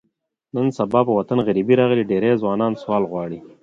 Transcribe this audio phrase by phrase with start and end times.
[0.55, 3.39] نن سبا په وطن غریبي راغلې، ډېری ځوانان سوال غواړي.